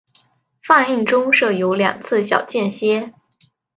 [0.63, 3.13] 放映中设有两次小间歇。